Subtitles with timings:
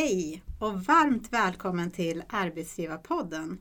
[0.00, 3.58] Hej och varmt välkommen till Arbetsgivarpodden.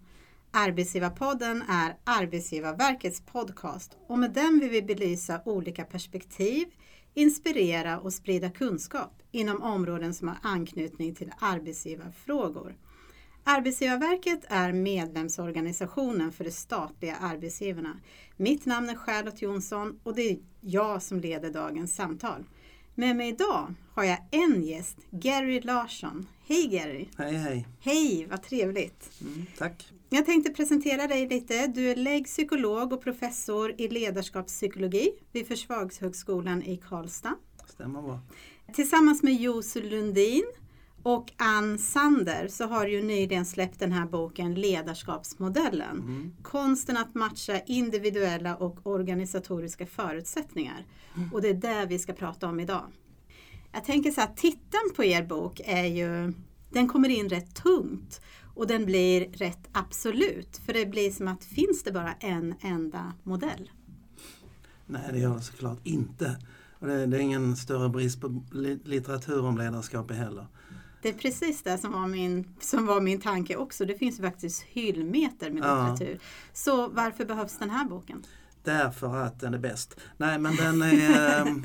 [0.51, 6.67] Arbetsgivarpodden är Arbetsgivarverkets podcast och med den vill vi belysa olika perspektiv,
[7.13, 12.75] inspirera och sprida kunskap inom områden som har anknytning till arbetsgivarfrågor.
[13.43, 17.99] Arbetsgivarverket är medlemsorganisationen för de statliga arbetsgivarna.
[18.37, 22.45] Mitt namn är Charlotte Jonsson och det är jag som leder dagens samtal.
[22.99, 26.27] Med mig idag har jag en gäst, Gary Larsson.
[26.47, 27.05] Hej Gary!
[27.17, 27.67] Hej hej!
[27.79, 29.11] Hej, vad trevligt!
[29.21, 29.87] Mm, tack!
[30.09, 31.67] Jag tänkte presentera dig lite.
[31.67, 37.35] Du är läggpsykolog och professor i ledarskapspsykologi vid Försvarshögskolan i Karlstad.
[37.67, 38.19] Stämmer bra.
[38.73, 40.45] Tillsammans med Josu Lundin
[41.03, 45.99] och Ann Sander så har ju nyligen släppt den här boken Ledarskapsmodellen.
[45.99, 46.33] Mm.
[46.41, 50.85] Konsten att matcha individuella och organisatoriska förutsättningar.
[51.17, 51.33] Mm.
[51.33, 52.85] Och det är det vi ska prata om idag.
[53.71, 56.33] Jag tänker så här, titeln på er bok är ju,
[56.69, 58.21] den kommer in rätt tungt
[58.55, 60.57] och den blir rätt absolut.
[60.65, 63.71] För det blir som att finns det bara en enda modell?
[64.85, 66.37] Nej, det gör det såklart inte.
[66.79, 70.47] Och det, det är ingen större brist på li- litteratur om ledarskap heller.
[71.01, 73.85] Det är precis det som var min, som var min tanke också.
[73.85, 75.91] Det finns faktiskt hyllmeter med Ja.
[75.91, 76.19] litteratur.
[76.53, 78.25] Så varför behövs den här boken?
[78.63, 79.95] Därför att den är bäst.
[80.17, 81.63] Nej, men den är ehm,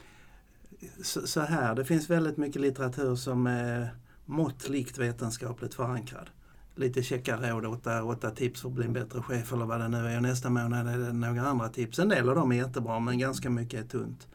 [1.02, 1.74] så, så här.
[1.74, 3.88] Det finns väldigt mycket litteratur som är
[4.24, 6.30] måttligt vetenskapligt förankrad.
[6.74, 9.88] Lite checka råd, åtta, åtta tips för att bli en bättre chef eller vad det
[9.88, 10.16] nu är.
[10.16, 11.98] Och nästa månad är det några andra tips.
[11.98, 14.28] En del av dem är jättebra men ganska mycket är tunt.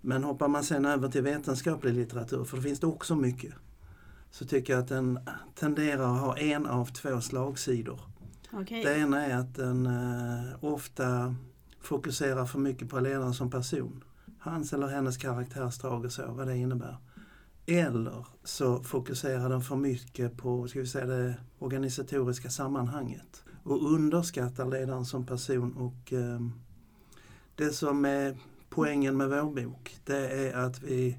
[0.00, 3.54] Men hoppar man sen över till vetenskaplig litteratur, för det finns det också mycket,
[4.30, 5.18] så tycker jag att den
[5.54, 8.00] tenderar att ha en av två slagsidor.
[8.52, 8.84] Okej.
[8.84, 11.34] Det ena är att den eh, ofta
[11.80, 14.04] fokuserar för mycket på ledaren som person.
[14.38, 16.96] Hans eller hennes karaktärsdrag och så, vad det innebär.
[17.66, 24.66] Eller så fokuserar den för mycket på ska vi säga, det organisatoriska sammanhanget och underskattar
[24.66, 25.76] ledaren som person.
[25.76, 26.40] Och eh,
[27.54, 28.36] Det som är
[28.68, 31.18] poängen med vår bok, det är att vi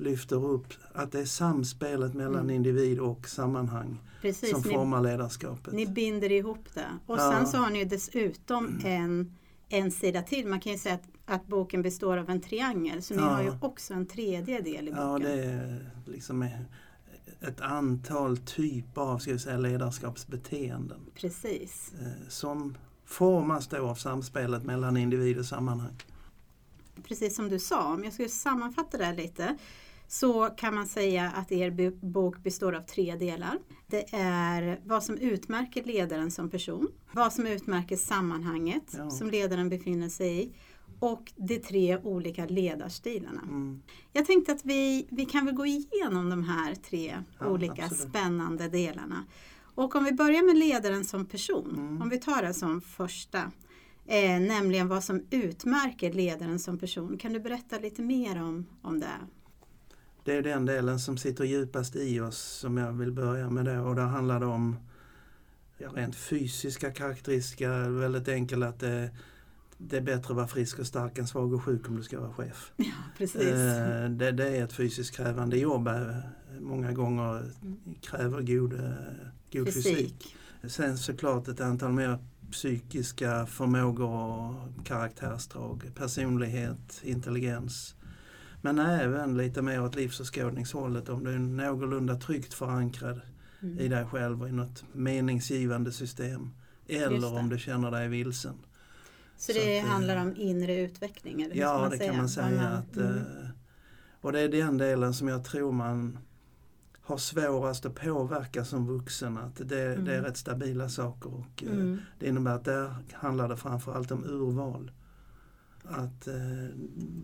[0.00, 2.50] lyfter upp att det är samspelet mellan Mm.
[2.50, 5.72] individ och sammanhang Precis, som ni, formar ledarskapet.
[5.74, 6.86] ni binder ihop det.
[7.06, 7.32] Och Ja.
[7.32, 9.36] sen så har ni dessutom en,
[9.68, 10.46] en sida till.
[10.46, 13.02] Man kan ju säga att, att boken består av en triangel.
[13.02, 13.26] Så ni Ja.
[13.26, 15.06] har ju också en tredje del i boken.
[15.06, 16.42] Ja, det är liksom
[17.40, 21.92] ett antal typer av ska vi säga, ledarskapsbeteenden Precis.
[22.00, 25.94] eh, som formas då av samspelet mellan individ och sammanhang.
[27.08, 29.56] Precis som du sa, om jag skulle sammanfatta det här lite
[30.12, 33.58] så kan man säga att er bo- bok består av tre delar.
[33.86, 39.10] Det är vad som utmärker ledaren som person, vad som utmärker sammanhanget Ja.
[39.10, 40.52] som ledaren befinner sig i
[41.00, 43.40] och de tre olika ledarstilarna.
[43.42, 43.82] Mm.
[44.12, 48.08] Jag tänkte att vi, vi kan väl gå igenom de här tre Ja, olika absolut.
[48.08, 49.24] spännande delarna.
[49.74, 52.02] Och om vi börjar med ledaren som person, Mm.
[52.02, 53.38] om vi tar det som första,
[54.06, 57.18] eh, nämligen vad som utmärker ledaren som person.
[57.18, 59.06] Kan du berätta lite mer om, om det?
[60.24, 63.80] Det är den delen som sitter djupast i oss som jag vill börja med då.
[63.82, 64.76] Och där handlar det om
[65.78, 67.88] ja, rent fysiska karaktäristika.
[67.88, 69.10] Väldigt enkelt att det,
[69.78, 72.20] det är bättre att vara frisk och stark än svag och sjuk om du ska
[72.20, 72.72] vara chef.
[72.76, 73.42] Ja, precis.
[73.42, 75.88] Eh, Det, det är ett fysiskt krävande jobb.
[75.88, 76.16] eh,
[76.60, 77.50] Många gånger
[78.00, 78.90] kräver god, eh,
[79.52, 79.96] god fysik.
[79.96, 80.36] Fysik.
[80.68, 82.18] Sen såklart ett antal mer
[82.50, 84.54] psykiska förmågor och
[84.86, 85.90] karaktärsdrag.
[85.94, 87.94] Personlighet, intelligens.
[88.60, 93.20] Men även lite mer åt livsåskådningshållet om du är någorlunda tryggt förankrad
[93.60, 93.90] i Mm.
[93.90, 96.50] dig själv och i något meningsgivande system.
[96.88, 98.54] Eller om du känner dig vilsen.
[99.36, 101.42] Så så det att, eh, handlar om inre utveckling?
[101.42, 102.08] Eller Ja, man det säga?
[102.10, 102.62] kan man säga.
[102.62, 103.16] Ja, att, mm.
[103.16, 103.48] eh,
[104.20, 106.18] och det är den delen som jag tror man
[107.02, 109.38] har svårast att påverka som vuxen.
[109.38, 110.24] Att det, det är Mm.
[110.24, 111.98] rätt stabila saker och eh, Mm.
[112.18, 114.90] det innebär att där handlar det framförallt om urval.
[115.92, 116.34] Att eh,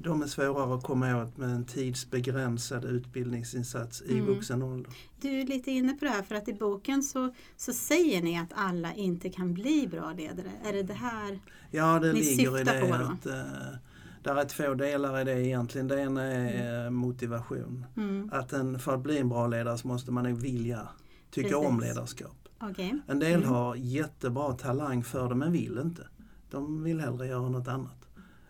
[0.03, 4.27] de är svårare att komma åt med en tidsbegränsad utbildningsinsats i Mm.
[4.27, 4.93] vuxen ålder.
[5.21, 8.39] Du är lite inne på det här för att i boken så, så säger ni
[8.39, 10.51] att alla inte kan bli bra ledare.
[10.65, 11.41] Är det det här?
[11.71, 13.07] Ja, det Ni ligger i på det vad då?
[13.07, 13.79] att eh,
[14.23, 15.89] där är två delar i det egentligen.
[15.89, 17.85] Det ena är eh, motivation.
[17.97, 18.31] Mm.
[18.33, 20.89] Att en, för att bli en bra ledare så måste man nog vilja
[21.31, 21.67] tycka Precis.
[21.67, 22.49] om ledarskap.
[22.61, 22.99] Okej.
[23.07, 23.49] En del Mm.
[23.49, 26.07] har jättebra talang för det men vill inte.
[26.51, 28.06] De vill hellre göra något annat.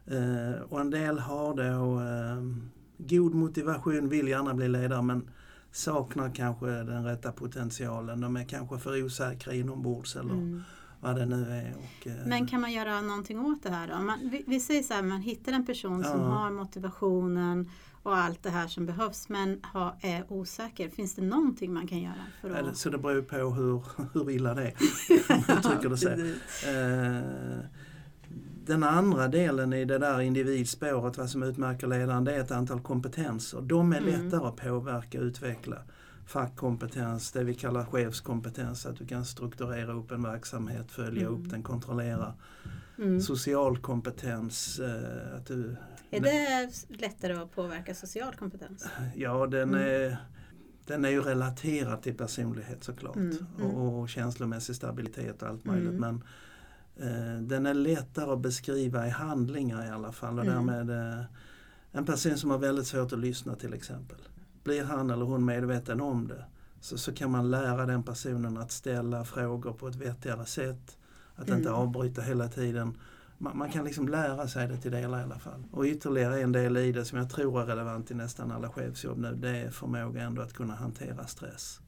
[0.06, 2.42] Eh, och en del har då eh,
[2.98, 5.28] god motivation, vill gärna bli ledare men
[5.72, 8.20] saknar kanske den rätta potentialen.
[8.20, 10.62] De är kanske för osäkra inombords eller Mm.
[11.00, 11.74] vad det nu är.
[11.76, 13.98] Och, eh, Men kan man göra någonting åt det här då?
[14.02, 16.26] Man, vi, vi säger så här, man hittar en person som Ja.
[16.26, 17.70] har motivationen
[18.02, 20.88] och allt det här som behövs men ha, är osäker.
[20.88, 22.14] Finns det någonting man kan göra?
[22.40, 22.76] För eller- att...
[22.76, 23.82] Så det beror på hur,
[24.12, 24.72] hur illa det är.
[25.58, 26.08] uttrycker det så.
[28.66, 32.80] Den andra delen i det där individspåret, vad som utmärker ledaren, det är ett antal
[32.80, 33.60] kompetenser.
[33.60, 34.24] De är Mm.
[34.24, 35.76] lättare att påverka och utveckla.
[36.26, 41.34] Fackkompetens, det vi kallar chefskompetens, att du kan strukturera upp en verksamhet, följa Mm.
[41.44, 42.34] upp den, kontrollera.
[42.98, 43.20] Mm.
[43.20, 45.76] Social kompetens, eh, att du,
[46.10, 48.86] Är det lättare att påverka social kompetens?
[49.14, 49.80] ja den Mm.
[49.80, 50.16] är
[50.86, 53.70] den är ju relaterad till personlighet såklart Mm, mm.
[53.70, 55.88] Och, och känslomässig stabilitet och allt möjligt.
[55.88, 56.00] Mm.
[56.00, 56.22] Men
[57.40, 60.38] den är lättare att beskriva i handlingar i alla fall.
[60.38, 60.66] Och Mm.
[60.66, 61.24] därmed, eh,
[61.92, 64.18] en person som har väldigt svårt att lyssna till exempel.
[64.64, 66.44] Blir han eller hon medveten om det
[66.80, 70.98] så, så kan man lära den personen att ställa frågor på ett vettigare sätt.
[71.36, 71.74] Att inte Mm.
[71.80, 72.96] avbryta hela tiden.
[73.38, 75.64] Man, man kan liksom lära sig det till delar i alla fall.
[75.72, 79.18] Och ytterligare en del i det som jag tror är relevant i nästan alla chefsjobb
[79.18, 81.80] nu det är förmåga ändå att kunna hantera stress.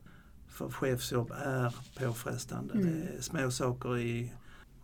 [0.48, 2.74] För chefsjobb är påfrestande.
[2.74, 2.86] Mm.
[2.86, 4.32] Det är små saker i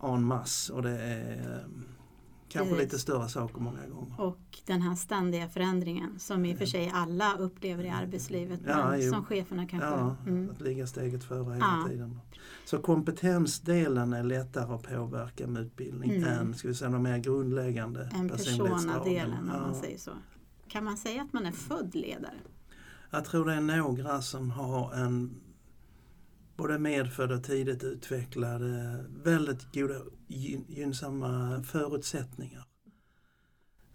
[0.08, 1.70] en masse och det är eh,
[2.48, 4.20] kanske lite större saker många gånger.
[4.20, 8.90] Och den här ständiga förändringen som i och för sig alla upplever i arbetslivet Ja,
[8.90, 9.12] men jo.
[9.12, 9.88] som cheferna kanske...
[9.88, 10.50] Ja, Mm.
[10.50, 11.88] att ligga steget före hela Ja.
[11.88, 12.20] tiden.
[12.64, 16.28] Så kompetensdelen är lättare att påverka med utbildning Mm.
[16.28, 18.70] än ska vi säga, de mer grundläggande En personlighetsdragen.
[18.88, 19.80] persona-delen om man Ja.
[19.80, 20.10] säger så.
[20.68, 22.34] Kan man säga att man är född ledare?
[23.10, 25.34] Jag tror det är några som har en
[26.56, 29.94] både medfödd och tidigt utvecklade väldigt goda
[30.28, 32.64] gyn- gynnsamma förutsättningar.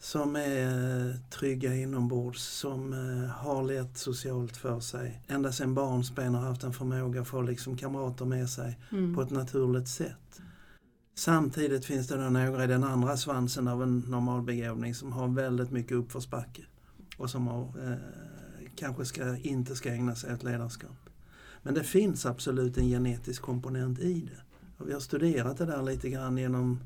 [0.01, 5.21] Som är trygga inombords, som eh, har lätt socialt för sig.
[5.27, 9.15] Ända sedan barnsben har haft en förmåga att få liksom kamrater med sig Mm.
[9.15, 10.41] på ett naturligt sätt.
[11.15, 15.71] Samtidigt finns det då några i den andra svansen av en normalbegåvning som har väldigt
[15.71, 16.61] mycket uppförsbacke
[17.17, 17.97] och som har, eh,
[18.75, 21.08] kanske ska, inte ska ägna sig åt ledarskap.
[21.63, 24.41] Men det finns absolut en genetisk komponent i det.
[24.77, 26.79] Och vi har studerat det där lite grann genom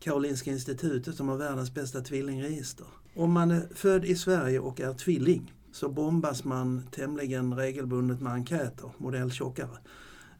[0.00, 2.86] Karolinska institutet som har världens bästa tvillingregister.
[3.14, 8.32] Om man är född i Sverige och är tvilling så bombas man tämligen regelbundet med
[8.32, 9.78] enkäter, modell tjockare,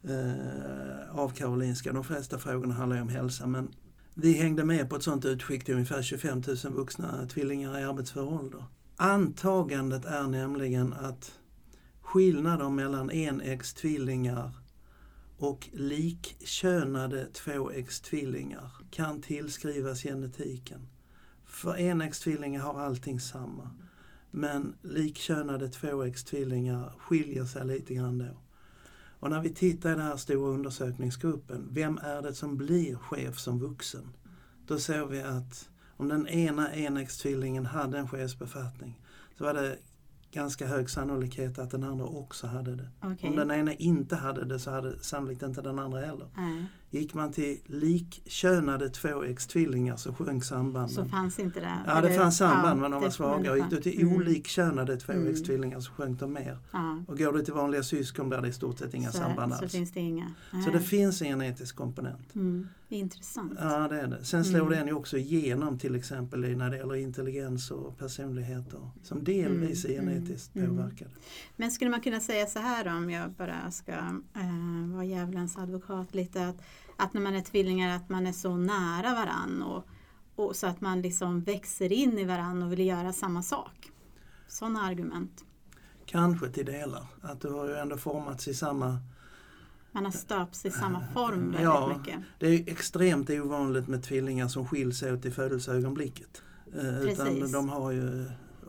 [0.03, 1.93] eh, av Karolinska.
[1.93, 3.67] De flesta frågorna handlar ju om hälsa men
[4.13, 8.23] vi hängde med på ett sånt utskick till ungefär 25 000 vuxna tvillingar i arbetsför
[8.23, 8.63] ålder.
[8.95, 11.31] Antagandet är nämligen att
[12.03, 14.51] skillnaden mellan enäggstvillingar
[15.37, 20.87] och likkönade tvåäggstvillingar kan tillskrivas genetiken.
[21.45, 23.69] För enäggstvillingar har allting samma.
[24.31, 28.37] Men likkönade tvåäggstvillingar skiljer sig lite grann då.
[29.19, 33.39] Och när vi tittar i den här stora undersökningsgruppen, vem är det som blir chef
[33.39, 34.13] som vuxen?
[34.67, 39.01] Då såg vi att om den ena enäggstvilingen hade en chefsbefattning
[39.37, 39.77] så var det
[40.33, 42.87] ganska hög sannolikhet att den andra också hade det.
[43.01, 43.29] Okej.
[43.29, 46.27] Om den ena inte hade det så hade sannolikt inte den andra heller.
[46.37, 50.89] Nej, Gick man till likkönade tvåäggstvillingar så sjönk sambanden.
[50.89, 51.79] så fanns inte det?
[51.87, 53.51] Ja, det fanns samband ja, men de var svaga.
[53.51, 54.15] Och gick du till Mm.
[54.17, 56.57] olikkönade tvåäggstvillingar så sjönk de mer.
[56.71, 59.53] Ja, Och går du till vanliga syskon blir det i stort sett inga så, samband
[59.55, 59.71] så alls.
[59.71, 60.31] finns det inga.
[60.51, 60.71] Så Nej.
[60.71, 62.35] det finns en genetisk komponent.
[62.35, 62.67] mm.
[62.93, 63.53] Intressant.
[63.61, 64.25] Ja, det är det.
[64.25, 64.71] Sen slår Mm.
[64.71, 70.07] den ju också igenom till exempel när det gäller intelligens och personligheter som delvis Mm,
[70.07, 70.77] är genetiskt mm, mm.
[70.77, 71.11] påverkade.
[71.55, 75.57] Men skulle man kunna säga så här då, om jag bara ska eh, vara djävulens
[75.57, 76.61] advokat lite att,
[76.97, 79.83] att när man är tvillingar att man är så nära varann och,
[80.35, 83.91] och så att man liksom växer in i varann och vill göra samma sak.
[84.47, 85.45] Sådana argument.
[86.05, 87.05] Kanske till delar.
[87.21, 88.99] Att du har ju ändå formats i samma...
[89.93, 91.97] Man har stöpts i samma form väldigt Ja.
[91.97, 92.19] mycket.
[92.39, 96.41] Det är extremt ovanligt med tvillingar som skiljs åt i födelseögonblicket.
[96.75, 98.25] Eh, Utan de har ju...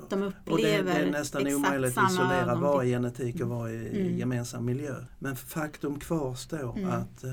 [0.09, 3.75] De Och det, upplever det är nästan omöjligt att isolera vad genetik och vad är
[4.01, 4.19] Mm.
[4.19, 4.95] gemensam miljö.
[5.19, 6.91] Men faktum kvarstår Mm.
[6.91, 7.31] att eh,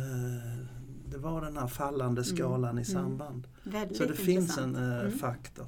[1.05, 3.48] det var den här fallande skalan i samband.
[3.63, 5.19] Väldigt Så det finns en eh, Mm.
[5.19, 5.65] faktor.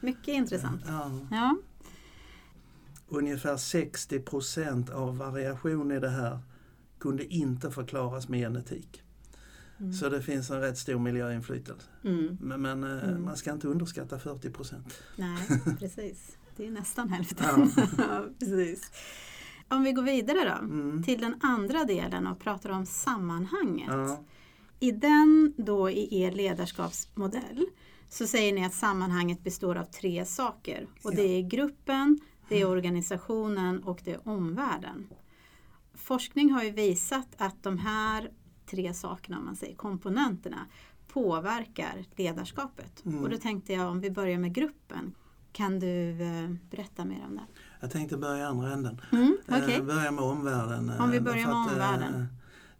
[0.00, 0.82] Mycket intressant.
[0.88, 1.10] Ja.
[1.30, 1.56] Ja.
[3.08, 6.38] Ungefär 60 procent av variation i det här
[6.98, 9.02] kunde inte förklaras med genetik.
[9.80, 9.92] Mm.
[9.92, 11.86] Så det finns en rätt stor miljöinflytelse.
[12.04, 12.36] Mm.
[12.40, 13.24] Men, men eh, Mm.
[13.24, 15.02] man ska inte underskatta 40 procent.
[15.16, 15.38] Nej,
[15.78, 16.36] precis.
[16.56, 17.46] Det är nästan hälften.
[17.76, 17.86] Ja.
[17.98, 18.90] Ja, precis.
[19.68, 21.02] Om vi går vidare då Mm.
[21.02, 23.88] till den andra delen och pratar om sammanhanget.
[23.88, 24.24] Ja.
[24.80, 27.66] I den då i er ledarskapsmodell
[28.08, 30.86] så säger ni att sammanhanget består av tre saker.
[31.02, 35.06] Och det är gruppen, det är organisationen och det är omvärlden.
[36.06, 38.30] Forskning har ju visat att de här
[38.70, 40.66] tre sakerna, om man säger komponenterna,
[41.08, 43.04] påverkar ledarskapet.
[43.06, 43.22] Mm.
[43.22, 45.14] Och då tänkte jag om vi börjar med gruppen.
[45.52, 47.42] Kan du eh, berätta mer om det?
[47.80, 49.00] Jag tänkte börja i andra änden.
[49.12, 49.82] Mm, Eh, okej.
[49.82, 50.90] Börja med omvärlden.
[50.90, 52.14] eh, Om vi börjar därför med omvärlden.
[52.20, 52.26] eh,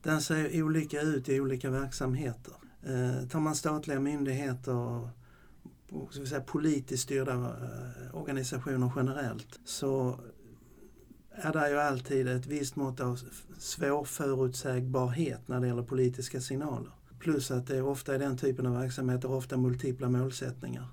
[0.03, 2.55] Den ser olika ut i olika verksamheter.
[2.83, 5.09] Eh, Tar man statliga myndigheter och
[6.47, 10.21] politiskt styrda eh, organisationer generellt så
[11.37, 13.21] är det ju alltid ett visst mått av
[13.59, 16.91] svårförutsägbarhet när det gäller politiska signaler.
[17.19, 20.89] Plus att det ofta i den typen av verksamheter ofta multipla målsättningar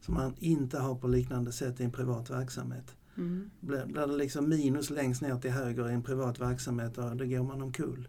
[0.00, 2.94] som man inte har på liknande sätt i en privat verksamhet.
[3.16, 3.50] Mm.
[3.60, 7.42] Blir, blir det liksom minus längst ner till höger i en privat verksamhet, då, går
[7.42, 8.08] man omkull.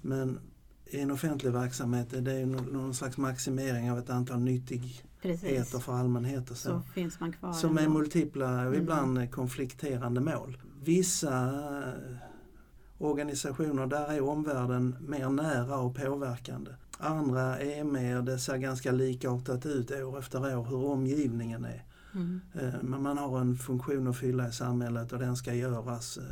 [0.00, 0.38] Men
[0.86, 5.84] i en offentlig verksamhet är det nå- någon slags maximering av ett antal nyttigheter Precis.
[5.84, 6.56] för allmänheten.
[6.56, 7.52] Så, Så finns man kvar.
[7.52, 8.80] som är multipla och Mm.
[8.82, 10.58] ibland konflikterande mål.
[10.84, 11.46] Vissa
[11.88, 12.16] eh,
[12.98, 16.70] organisationer, där är omvärlden mer nära och påverkande.
[16.98, 21.84] Andra är mer, det ser ganska likartat ut år efter år hur omgivningen är.
[22.14, 22.40] Mm.
[22.54, 26.16] Eh, Men man har en funktion att fylla i samhället och den ska göras.
[26.18, 26.24] eh,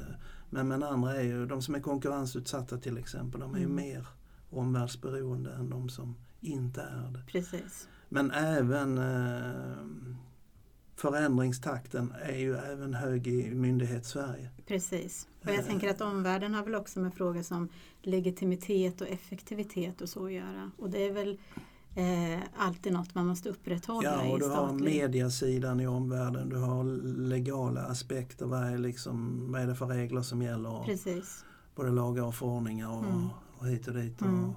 [0.51, 3.77] Men, men andra är ju, de som är konkurrensutsatta till exempel, de är ju Mm.
[3.77, 4.07] mer
[4.51, 7.23] omvärldsberoende än de som inte är det.
[7.33, 7.89] Precis.
[8.15, 9.85] Men även eh,
[10.97, 14.51] förändringstakten är ju även hög i myndighetssverige.
[14.67, 15.29] Precis.
[15.43, 15.65] Och jag Eh.
[15.65, 17.69] tänker att omvärlden har väl också med frågor som
[18.03, 20.71] legitimitet och effektivitet och så att göra.
[20.79, 21.39] Och det är väl
[21.95, 26.85] eh, alltid något man måste upprätthålla Ja, och du har mediasidan i omvärlden, du har
[27.29, 30.85] legala aspekter, vad är, liksom, vad är det för regler som gäller?
[30.85, 31.45] Precis.
[31.75, 33.29] Både lagar och förordningar och, Mm.
[33.59, 34.21] och hit och dit.
[34.21, 34.53] Mm.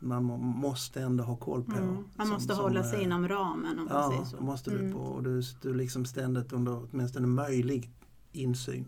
[0.00, 1.72] Man må, måste ändå ha koll på.
[1.76, 1.94] Mm.
[2.16, 4.40] Man som- måste som, hålla sig inom ramen om man Ja, säger så.
[4.44, 4.92] måste du Mm.
[4.92, 4.98] på.
[4.98, 7.90] Och du, du liksom ständigt under åtminstone möjlig
[8.32, 8.84] insyn.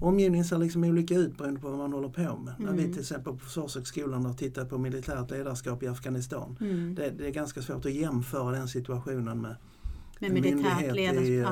[0.00, 2.54] Omgivningen ser liksom olika ut beroende på vad man håller på med.
[2.58, 2.92] När vi Mm.
[2.92, 6.56] till exempel på Försvarshögskolan har tittat på militärt ledarskap i Afghanistan.
[6.60, 6.94] Mm.
[6.94, 9.56] Det, det är ganska svårt att jämföra den situationen med
[10.20, 11.42] Med en militärt myndighet i,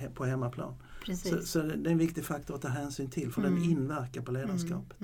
[0.00, 0.74] he- på hemmaplan.
[1.06, 1.30] precis.
[1.30, 3.70] Så, så det är en viktig faktor att ta hänsyn till för den Mm.
[3.70, 5.00] inverkar på ledarskapet.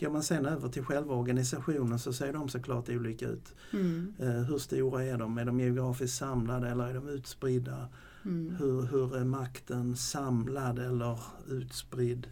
[0.00, 3.54] Går man sen över till själva organisationen så ser de såklart olika ut.
[3.72, 4.14] Mm.
[4.18, 5.38] Eh, hur stora är de?
[5.38, 7.88] Är de geografiskt samlade eller är de utspridda?
[8.24, 8.56] Mm.
[8.58, 12.26] Hur, hur är makten samlad eller utspridd?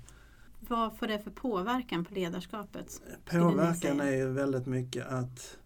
[0.68, 3.02] Vad får det för påverkan på ledarskapet?
[3.24, 5.58] Påverkan är ju väldigt mycket att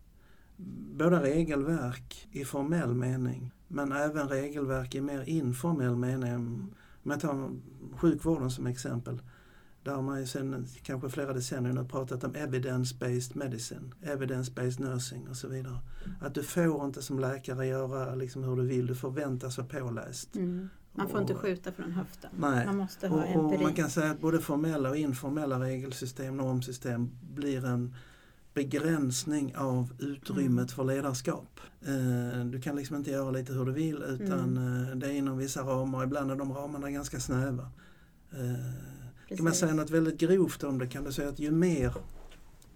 [0.96, 6.32] både regelverk i formell mening men även regelverk i mer informell mening.
[7.02, 7.50] Om jag tar
[7.96, 9.22] sjukvården som exempel.
[9.88, 15.28] Där har man ju sedan kanske flera decennier nu pratat om evidence-based medicine, evidence-based nursing
[15.28, 15.78] och så vidare.
[16.21, 20.37] Att du får inte som läkare göra liksom hur du vill, du förväntas vara påläst.
[20.37, 20.68] Mm.
[20.92, 22.30] Man får inte skjuta från höften.
[22.38, 22.66] Nej.
[22.66, 27.11] Man måste ha Och, och man kan säga att både formella och informella regelsystem, normsystem
[27.35, 27.95] blir en
[28.54, 30.68] begränsning av utrymmet Mm.
[30.68, 31.61] för ledarskap.
[31.83, 34.88] Eh, Du kan liksom inte göra lite hur du vill utan Mm.
[34.90, 36.04] eh, det är inom vissa ramar.
[36.04, 37.71] Ibland är de ramarna ganska snäva.
[39.28, 39.61] Eh, Kan man Precis.
[39.61, 41.94] säga något väldigt grovt om det kan du säga att ju mer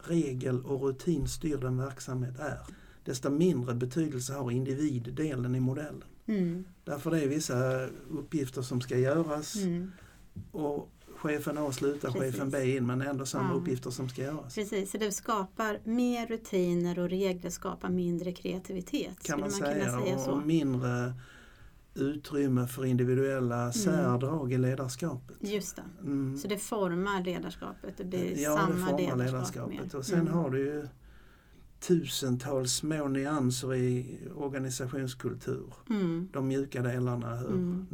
[0.05, 2.59] regel och rutinstyrd en verksamhet är
[3.05, 6.05] desto mindre betydelse har individdelen i modellen.
[6.27, 6.65] Mm.
[6.85, 9.93] Därför det är vissa uppgifter som ska göras Mm.
[10.53, 12.35] och chefen A slutar, Precis.
[12.35, 13.55] chefen B in men ändå samma Ja.
[13.61, 14.55] uppgifter som ska göras.
[14.55, 19.23] Precis, så det skapar mer rutiner och regler skapar mindre kreativitet.
[19.23, 20.31] Kan man, Skulle säga, kunna säga och, så?
[20.31, 21.13] och mindre
[21.95, 25.37] utrymme för individuella särdrag i ledarskapet.
[25.41, 25.83] Just det.
[26.03, 26.37] Mm.
[26.39, 29.93] Så det formar ledarskapet, det blir ja, samma det formar ledarskap ledarskapet.
[29.93, 29.97] mer.
[29.99, 30.33] Och sen Mm.
[30.33, 30.89] har du ju
[31.81, 35.73] tusentals små nyanser i organisationskultur.
[35.91, 36.29] Mm.
[36.33, 37.87] De mjuka delarna, hur Mm.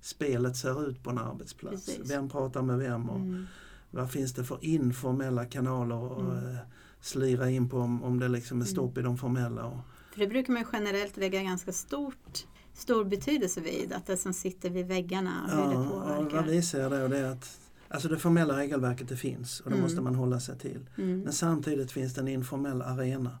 [0.00, 1.86] normspelet ser ut på en arbetsplats.
[1.86, 2.10] Precis.
[2.10, 3.46] Vem pratar med vem och Mm.
[3.90, 6.36] vad finns det för informella kanaler att Mm.
[6.54, 6.56] eh,
[7.00, 9.80] slira in på om, om det liksom är stopp i de formella.
[10.12, 14.70] För det brukar man generellt lägga ganska stort, stor betydelse vid, att det som sitter
[14.70, 16.42] vid väggarna, hur det ja, och vad påverkar.
[16.50, 19.82] vi ser då det är att alltså det formella regelverket det finns och det Mm.
[19.82, 20.88] måste man hålla sig till.
[20.98, 21.20] Mm.
[21.20, 23.38] Men samtidigt finns det en informell arena.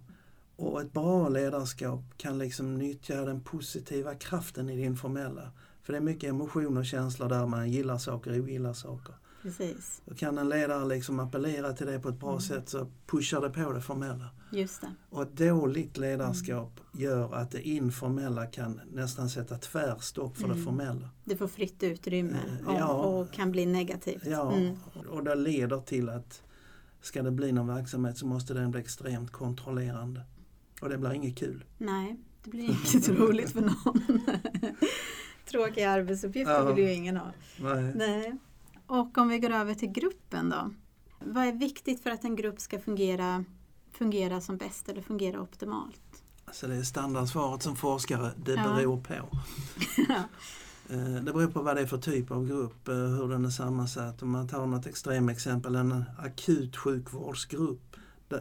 [0.56, 5.50] Och ett bra ledarskap kan liksom nyttja den positiva kraften i det informella.
[5.82, 9.14] För det är mycket emotion och känslor där man gillar saker och ogillar saker.
[9.42, 12.40] Precis, Och kan en ledare liksom appellera till det på ett bra Mm.
[12.40, 14.28] sätt så pushar det på det formella.
[14.52, 14.94] just det.
[15.10, 20.64] Och ett dåligt ledarskap gör att det informella kan nästan sätta tvärstopp för det Mm.
[20.64, 21.08] formella.
[21.24, 22.92] Det får fritt utrymme Eh, och, ja.
[22.92, 24.22] och kan bli negativt.
[24.26, 24.76] Ja, Mm.
[25.10, 26.42] och det leder till att
[27.00, 30.20] ska det bli någon verksamhet så måste den bli extremt kontrollerande.
[30.80, 31.64] Och det blir inget kul.
[31.78, 32.62] Nej, det blir
[32.94, 34.20] inget roligt för någon.
[35.50, 36.72] Tråkiga arbetsuppgifter Ja.
[36.72, 37.32] vill ju ingen ha.
[37.60, 37.92] Nej.
[37.94, 38.36] Nej.
[39.00, 40.70] Och om vi går över till gruppen då.
[41.18, 43.44] Vad är viktigt för att en grupp ska fungera,
[43.92, 46.22] fungera som bäst eller fungera optimalt?
[46.44, 48.62] Alltså det är standardsvaret som forskare, det Ja.
[48.74, 49.14] beror på.
[50.90, 53.50] Eh, Det beror på vad det är för typ av grupp, eh, hur den är
[53.50, 54.22] sammansatt.
[54.22, 57.96] Om man tar något extremexempel, en akut sjukvårdsgrupp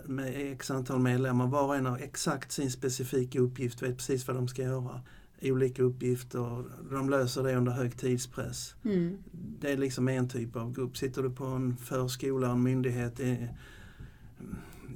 [0.06, 1.48] med x antal medlemmar.
[1.48, 5.02] Var och en har exakt sin specifika uppgift, vet precis vad de ska göra.
[5.42, 8.76] Olika uppgifter, de löser det under hög tidspress.
[8.86, 9.18] Mm.
[9.60, 10.98] Det är liksom en typ av grupp.
[10.98, 13.58] Sitter du på en förskola en myndighet, det är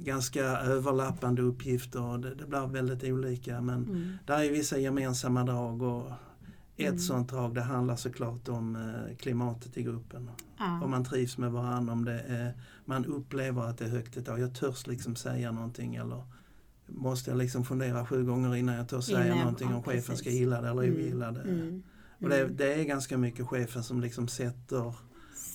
[0.04, 2.18] ganska överlappande uppgifter.
[2.18, 4.12] Det, det blir väldigt olika men Mm.
[4.26, 6.10] där är vissa gemensamma drag och
[6.76, 6.98] ett Mm.
[6.98, 10.30] sånt drag det handlar såklart om eh, klimatet i gruppen.
[10.58, 10.80] Ja.
[10.84, 14.22] Om man trivs med varandra, om det är, man upplever att det är högt i
[14.22, 14.40] tak.
[14.40, 16.22] Jag törs liksom säga någonting eller
[16.86, 20.30] måste jag liksom fundera sju gånger innan jag törs säga Innan någonting om chefen ska
[20.30, 20.94] gilla det eller Mm.
[20.94, 21.40] ogilla det.
[21.42, 21.82] Mm.
[22.22, 22.56] Och det, Mm.
[22.56, 24.94] det är ganska mycket chefen som liksom sätter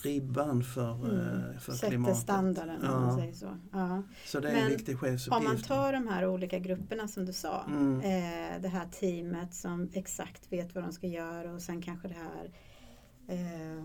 [0.04, 1.20] ribban för, Mm.
[1.52, 2.18] eh, för Sätter klimatet.
[2.18, 3.00] standarden om Ja.
[3.00, 3.58] man säger så.
[3.72, 4.04] Ja.
[4.26, 5.38] Så det är Men en viktig chefsuppgift.
[5.38, 7.66] Om man tar de här olika grupperna som du sa.
[7.70, 8.00] Mm.
[8.02, 12.14] Eh, det här teamet som exakt vet vad de ska göra och sen kanske det
[12.14, 12.52] här
[13.28, 13.84] eh,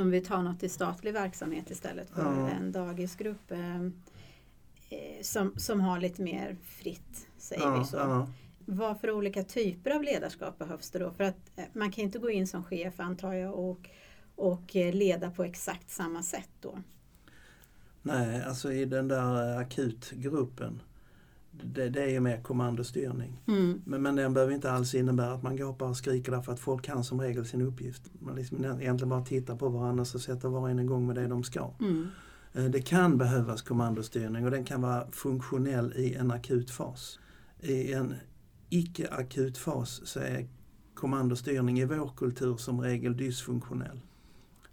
[0.00, 2.48] om vi tar något i statlig verksamhet istället för Ja.
[2.50, 3.88] en dagisgrupp eh,
[5.22, 7.96] som, som har lite mer fritt, säger ja, vi så.
[7.96, 8.28] ja.
[8.68, 11.10] Vad för olika typer av ledarskap behövs det då?
[11.10, 13.88] För att eh, man kan inte gå in som chef antar jag och,
[14.34, 16.78] och eh, leda på exakt samma sätt då.
[18.02, 20.82] Nej, alltså i den där eh, akutgruppen
[21.64, 23.42] det, det är ju mer kommandostyrning.
[23.46, 23.82] Mm.
[23.84, 26.84] Men, men den behöver inte alls innebära att man gapar och skriker därför att folk
[26.84, 28.02] kan som regel sin uppgift.
[28.20, 31.26] Man liksom egentligen bara tittar på varandra och sätter var och en igång med det
[31.26, 31.70] de ska.
[31.80, 32.08] Mm.
[32.56, 37.18] Eh, Det kan behövas kommandostyrning och den kan vara funktionell i en akut fas.
[37.60, 38.14] I en
[38.70, 40.46] icke-akut fas så är
[40.94, 44.00] kommandostyrning i vår kultur som regel dysfunktionell.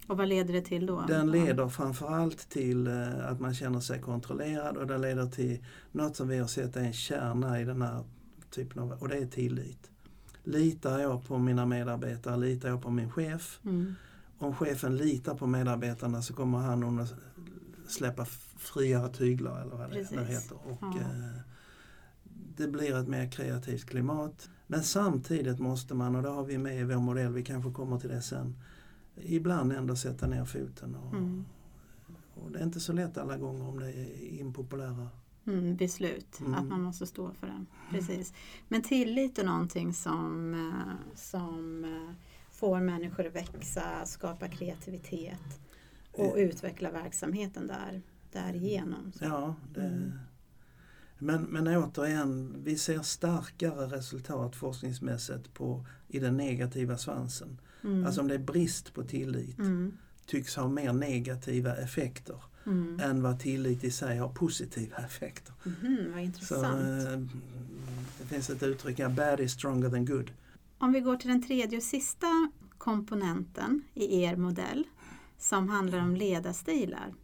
[0.06, 1.04] Och vad leder det till då?
[1.08, 6.16] Den leder framförallt till eh, att man känner sig kontrollerad och den leder till något
[6.16, 8.04] som vi har sett är en kärna i den här
[8.50, 9.90] typen av, och det är tillit.
[10.44, 13.60] Litar jag på mina medarbetare, litar jag på min chef.
[13.64, 13.94] Mm.
[14.38, 16.84] Om chefen litar på medarbetarna så kommer han
[17.94, 18.24] släppa
[18.56, 20.16] friare tyglar eller vad det Precis.
[20.16, 20.56] nu heter.
[20.66, 21.00] Och, Ja.
[21.00, 21.40] eh,
[22.56, 24.50] det blir ett mer kreativt klimat.
[24.66, 27.98] Men samtidigt måste man, och det har vi med i vår modell, vi kanske kommer
[27.98, 28.56] till det sen,
[29.16, 30.94] ibland ändå sätta ner foten.
[30.94, 31.44] Och, Mm.
[32.34, 35.08] och det är inte så lätt alla gånger om det är impopulära.
[35.46, 36.54] Mm, beslut, Mm.
[36.54, 37.66] att man måste stå för den.
[37.90, 38.32] Precis.
[38.68, 42.14] Men tillit är någonting som, eh, som eh,
[42.50, 45.60] får människor att växa, skapa kreativitet
[46.14, 49.12] och utveckla verksamheten där, därigenom.
[49.12, 49.24] Så.
[49.24, 50.12] Ja, det, Mm.
[51.18, 57.60] men, men återigen, vi ser starkare resultat forskningsmässigt på, i den negativa svansen.
[57.84, 58.06] Mm.
[58.06, 59.92] Alltså om det är brist på tillit mm.
[60.26, 63.00] tycks ha mer negativa effekter Mm.
[63.00, 65.54] än vad tillit i sig har positiva effekter.
[65.64, 67.08] Mhm, vad Så, intressant.
[67.08, 67.18] eh,
[68.18, 70.30] det finns ett uttryck, bad is stronger than good.
[70.78, 72.26] Om vi går till den tredje och sista
[72.78, 74.84] komponenten i er modell
[75.44, 77.14] som handlar om ledarstilar.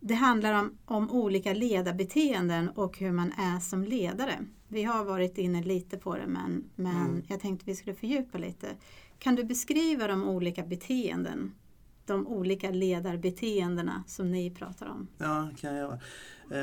[0.00, 4.38] Det handlar om, om olika ledarbeteenden och hur man är som ledare.
[4.68, 7.22] Vi har varit inne lite på det men, men Mm.
[7.26, 8.66] jag tänkte vi skulle fördjupa lite.
[9.18, 11.52] Kan du beskriva de olika beteenden,
[12.06, 15.06] de olika ledarbeteendena som ni pratar om?
[15.18, 15.98] Ja, kan jag göra.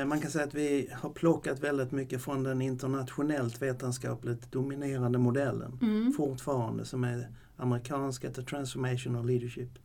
[0.00, 5.18] Eh, Man kan säga att vi har plockat väldigt mycket från den internationellt vetenskapligt dominerande
[5.18, 5.78] modellen.
[5.82, 6.12] Mm.
[6.12, 9.78] fortfarande som är amerikanska The Transformational Leadership.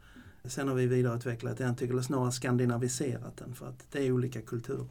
[0.50, 4.86] Sen har vi vidareutvecklat den, eller snarare skandinaviserat den för att det är olika kulturer.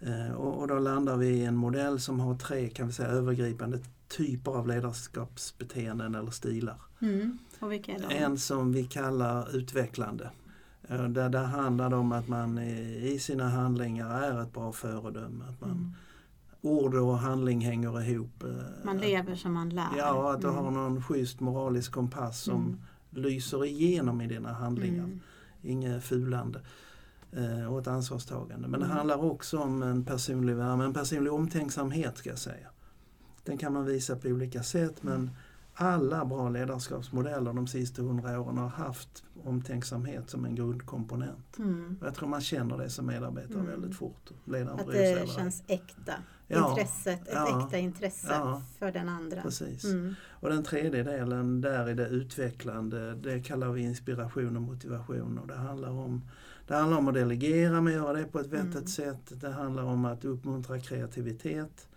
[0.00, 3.08] Eh, och, och då landar vi i en modell som har tre kan vi säga,
[3.08, 6.76] övergripande typer av ledarskapsbeteenden eller stilar.
[7.00, 7.38] Mm.
[7.60, 8.14] Och vilka är de?
[8.16, 10.30] En som vi kallar utvecklande.
[10.88, 14.72] Eh, Där, där handlar det om att man i, i sina handlingar är ett bra
[14.72, 15.44] föredöme.
[15.48, 15.92] Att man, Mm.
[16.60, 18.42] Ord och handling hänger ihop.
[18.44, 18.50] eh,
[18.84, 19.88] Man lever som man lär.
[19.98, 20.64] Ja, att du Mm.
[20.64, 22.80] har någon schysst moralisk kompass som Mm.
[23.14, 25.04] Lyser igenom i dina handlingar.
[25.04, 25.20] Mm.
[25.62, 26.60] Inget fulande
[27.32, 28.68] eh, och ett ansvarstagande.
[28.68, 28.96] Men det Mm.
[28.96, 32.68] handlar också om en personlig värme, en personlig omtänksamhet ska jag säga.
[33.44, 35.30] Den kan man visa på olika sätt men
[35.74, 41.58] alla bra ledarskapsmodeller de sista hundra åren har haft omtänksamhet som en grundkomponent.
[41.58, 41.96] Mm.
[42.02, 43.66] Jag tror man känner det som medarbetare Mm.
[43.66, 44.30] väldigt fort.
[44.44, 46.12] Ledaren Att det känns äkta.
[46.46, 48.62] Ja, Intresset, ett ja, äkta intresse ja.
[48.78, 49.42] för den andra.
[49.42, 49.84] Precis.
[49.84, 50.14] Mm.
[50.28, 53.14] Och den tredje delen, där är det utvecklande.
[53.14, 55.38] Det kallar vi inspiration och motivation.
[55.38, 56.22] Och det, handlar om,
[56.66, 58.86] det handlar om att delegera men göra det på ett vettigt Mm.
[58.86, 59.40] sätt.
[59.40, 61.88] Det handlar om att uppmuntra kreativitet.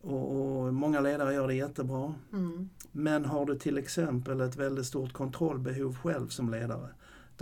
[0.00, 2.14] Och, och Många ledare gör det jättebra.
[2.32, 2.68] Mm.
[2.92, 6.88] Men har du till exempel ett väldigt stort kontrollbehov själv som ledare.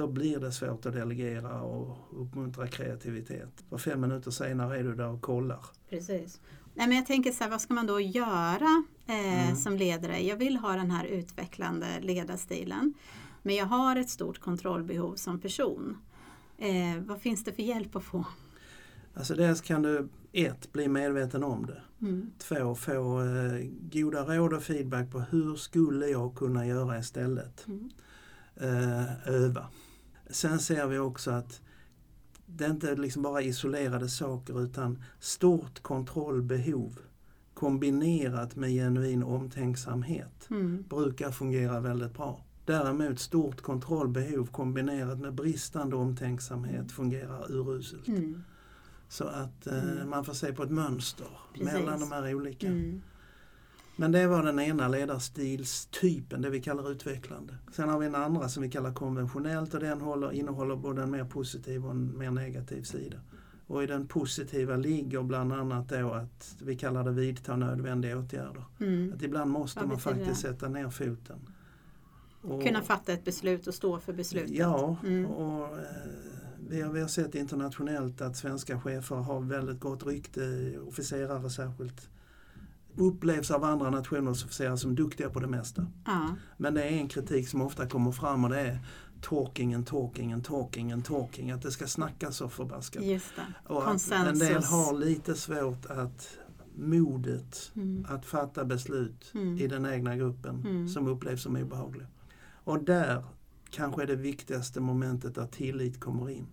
[0.00, 3.64] Då blir det svårt att delegera och uppmuntra kreativitet.
[3.68, 5.64] Och fem minuter senare är du där och kollar.
[5.90, 6.40] Precis.
[6.74, 9.56] Nej, men jag tänker så här, vad ska man då göra eh, Mm.
[9.56, 10.20] som ledare?
[10.20, 12.94] Jag vill ha den här utvecklande ledarstilen.
[13.42, 15.96] Men jag har ett stort kontrollbehov som person.
[16.58, 18.24] Eh, vad finns det för hjälp att få?
[19.14, 21.82] Alltså dels kan du ett, bli medveten om det.
[22.06, 22.30] Mm.
[22.38, 27.66] Två, få eh, goda råd och feedback på hur skulle jag kunna göra istället.
[27.66, 27.90] Mm.
[28.56, 29.66] Eh, öva.
[30.31, 31.61] Sen ser vi också att
[32.47, 36.99] det är inte liksom bara isolerade saker utan stort kontrollbehov
[37.55, 40.85] kombinerat med genuin omtänksamhet Mm.
[40.88, 42.45] brukar fungera väldigt bra.
[42.64, 48.09] Däremot stort kontrollbehov kombinerat med bristande omtänksamhet fungerar uruselt.
[48.09, 48.43] Mm.
[49.09, 50.11] Så att eh, Mm.
[50.11, 51.73] man får se på ett mönster Precis.
[51.73, 52.66] mellan de här olika.
[52.66, 53.03] Mm.
[54.00, 57.54] Men det var den ena ledarstilstypen, det vi kallar utvecklande.
[57.72, 61.10] Sen har vi en andra som vi kallar konventionellt och den håller, innehåller både en
[61.10, 63.16] mer positiv och en mer negativ sida.
[63.66, 68.64] Och i den positiva ligger bland annat då att vi kallar det vidta nödvändiga åtgärder.
[68.80, 69.12] Mm.
[69.16, 71.38] Att ibland måste man faktiskt sätta ner foten.
[72.42, 74.50] Och- Kunna fatta ett beslut och stå för beslutet.
[74.50, 75.26] Ja, Mm.
[75.26, 75.84] och eh,
[76.68, 82.08] vi, har, vi har sett internationellt att svenska chefer har väldigt gott rykte, officerare särskilt.
[82.96, 85.87] Upplevs av andra nationers officerare som duktiga på det mesta.
[86.07, 86.37] Ja.
[86.57, 88.79] Men det är en kritik som ofta kommer fram och det är
[89.20, 91.50] talkingen, talkingen, talkingen, talking.
[91.50, 93.05] Att det ska snackas så förbaskat.
[93.05, 93.72] Just det.
[93.74, 96.38] Och att en del har lite svårt att
[96.76, 98.07] modet Mm.
[98.09, 99.59] att fatta beslut Mm.
[99.59, 100.88] i den egna gruppen Mm.
[100.88, 102.07] som upplevs som obehagliga.
[102.64, 103.24] Och där
[103.70, 106.46] kanske är det viktigaste momentet där tillit kommer in.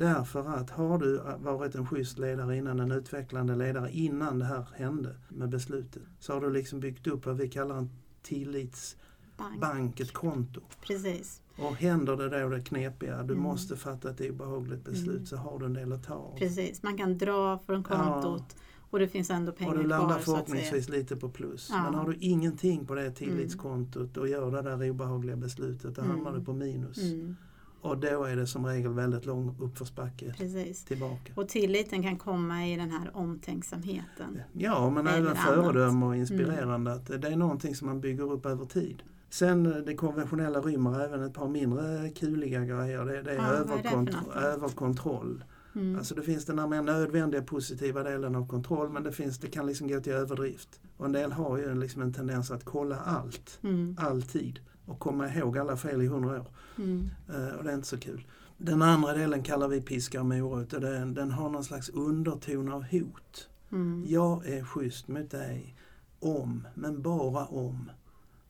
[0.00, 4.66] Därför att har du varit en schysst ledare innan, en utvecklande ledare innan det här
[4.74, 7.90] hände med beslutet, så har du liksom byggt upp vad vi kallar en
[8.22, 10.00] tillitsbank, Bank.
[10.00, 10.60] ett konto.
[10.86, 11.42] Precis.
[11.58, 13.42] Och händer det då det knepiga, du Mm.
[13.42, 15.26] måste fatta ett obehagligt beslut, Mm.
[15.26, 16.36] så har du en del att ta av.
[16.38, 16.82] Precis.
[16.82, 18.56] Man kan dra från kontot
[18.90, 20.18] och det finns ändå pengar Och du landar kvar.
[20.34, 21.68] Förhoppningsvis lite på plus.
[21.72, 21.82] Ja.
[21.82, 26.16] Men har du ingenting på det tillitskontot och gör det där obehagliga beslutet, då Mm.
[26.16, 26.98] hamnar du på minus.
[27.12, 27.36] Mm.
[27.82, 30.84] Och då är det som regel väldigt lång uppförsbacke Precis.
[30.84, 31.32] tillbaka.
[31.34, 34.40] Och tilliten kan komma i den här omtänksamheten.
[34.52, 36.92] Ja, men även föredöme och inspirerande.
[36.92, 39.02] Att det är någonting som man bygger upp över tid.
[39.30, 43.04] Sen eh, det konventionella rymmer även ett par mindre kuliga grejer.
[43.04, 45.44] Det, det är Ja, vad är det överkontroll.
[45.74, 45.98] Mm.
[45.98, 49.46] Alltså det finns den här mer nödvändiga positiva delen av kontroll men det, finns, det
[49.46, 50.80] kan liksom gå till överdrift.
[50.96, 53.96] Och en del har ju liksom en tendens att kolla allt, Mm.
[54.00, 54.60] alltid.
[54.86, 56.46] Och komma ihåg alla fel i hundra år.
[56.78, 57.10] Mm.
[57.28, 58.26] Eh, och det är inte så kul.
[58.58, 62.72] Den andra delen kallar vi piska och morot och den, den har någon slags underton
[62.72, 63.48] av hot.
[63.72, 64.04] Mm.
[64.08, 65.76] Jag är schysst mot dig
[66.20, 67.90] om, men bara om.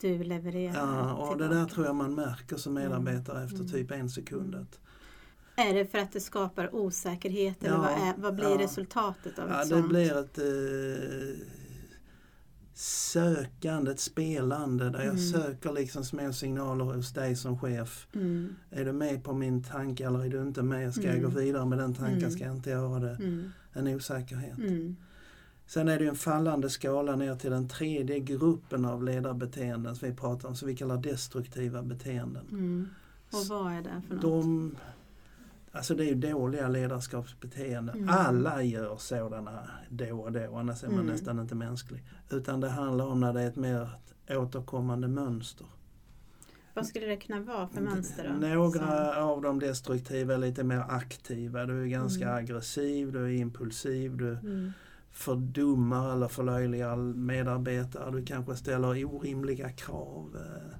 [0.01, 1.59] Du levererar Ja, och det tillbaka.
[1.59, 3.69] där tror jag man märker som medarbetare efter Mm.
[3.71, 4.55] typ en sekund.
[4.55, 4.79] Att,
[5.55, 8.57] Är det för att det skapar osäkerhet eller Ja, vad, är, vad blir ja.
[8.59, 9.89] resultatet av ja, ett det sånt?
[9.89, 11.47] blir ett eh,
[12.73, 15.17] sökande, ett spelande där jag Mm.
[15.31, 18.07] söker liksom små signaler hos dig som chef.
[18.15, 18.55] Mm.
[18.69, 20.93] Är du med på min tanke eller är du inte med?
[20.93, 21.23] Ska jag Mm.
[21.33, 22.17] gå vidare med den tanken?
[22.17, 22.31] Mm.
[22.31, 23.15] Ska jag inte göra det?
[23.15, 23.51] Mm.
[23.73, 24.57] En osäkerhet.
[24.57, 24.95] Mm.
[25.67, 30.15] Sen är det en fallande skala ner till den tredje gruppen av ledarbeteenden som vi
[30.15, 32.45] pratar om, som vi kallar destruktiva beteenden.
[32.51, 32.87] Mm.
[33.31, 34.21] Och vad är det för något?
[34.21, 34.75] De,
[35.71, 37.95] alltså det är ju dåliga ledarskapsbeteenden.
[37.95, 38.09] Mm.
[38.09, 41.11] Alla gör sådana då och då, annars är man Mm.
[41.11, 42.03] nästan inte mänsklig.
[42.29, 43.89] Utan det handlar om när det är ett mer
[44.29, 45.67] återkommande mönster.
[46.73, 48.47] Vad skulle det kunna vara för mönster då?
[48.47, 51.65] Några av de destruktiva är lite mer aktiva.
[51.65, 52.35] Du är ganska Mm.
[52.37, 54.71] aggressiv, du är impulsiv, du Som, mm.
[55.11, 58.11] fördummar eller förlöjligar medarbetare.
[58.11, 60.35] Du kanske ställer orimliga krav.
[60.35, 60.77] eh,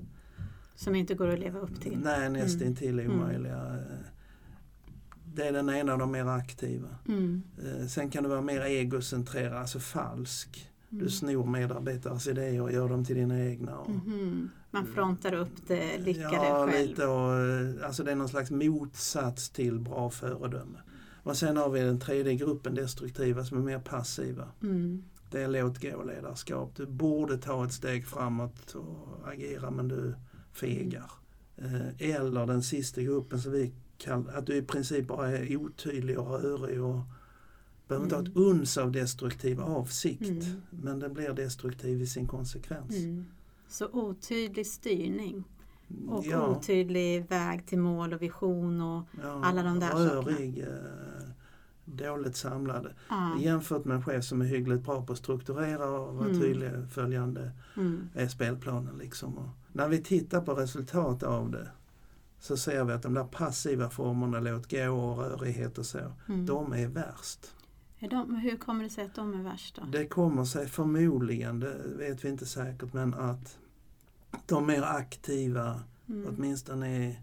[0.75, 1.99] som inte går att leva upp till.
[2.03, 3.11] Nej, nästintill Mm.
[3.19, 3.57] omöjliga.
[3.57, 3.97] eh.
[5.33, 6.87] Det är den ena av de mer aktiva.
[7.07, 7.41] Mm.
[7.65, 10.69] Eh, Sen kan du vara mer egocentrerad, alltså falsk.
[10.91, 11.03] Mm.
[11.03, 13.77] Du snor medarbetares idéer och gör dem till dina egna.
[13.77, 14.49] Och, Mhm.
[14.71, 16.87] Man frontar upp det lyckade ja, själv.
[16.89, 20.79] lite och, eh, alltså det är någon slags motsats till bra föredöme.
[21.23, 24.47] Och sen har vi den tredje gruppen destruktiva som är mer passiva.
[24.63, 25.03] Mm.
[25.31, 26.75] Det är låt gå ledarskap.
[26.75, 30.15] Du borde ta ett steg framåt och agera men du
[30.53, 31.11] fegar.
[31.57, 33.71] Eh, Eller den sista gruppen som vi
[34.07, 36.99] att du i princip bara är otydlig och rörig och
[37.87, 38.47] behöver inte ha ett Mm.
[38.49, 40.21] uns av destruktiv avsikt.
[40.29, 40.61] Mm.
[40.69, 42.95] Men den blir destruktiv i sin konsekvens.
[42.95, 43.25] Mm.
[43.67, 45.43] Så otydlig styrning
[46.09, 48.81] och ja, otydlig väg till mål och vision.
[48.81, 51.29] Och, ja, alla de där rörig, eh,
[51.85, 52.87] dåligt samlad.
[53.09, 53.37] ja.
[53.39, 56.41] Jämfört med en chef som är hyggligt bra på att strukturera och vara Mm.
[56.41, 58.09] tydlig följande Mm.
[58.15, 58.97] är spelplanen.
[58.97, 59.37] Liksom.
[59.37, 61.69] Och när vi tittar på resultat av det
[62.41, 65.99] så ser vi att de där passiva formerna, låt gå och rörighet och så,
[66.29, 66.45] Mm.
[66.45, 67.39] de är värst.
[67.99, 69.85] Är de, hur kommer det sig att de är värst då?
[69.91, 73.57] Det kommer sig förmodligen, det vet vi inte säkert, men att
[74.45, 76.27] de mer aktiva, Mm.
[76.37, 77.19] åtminstone i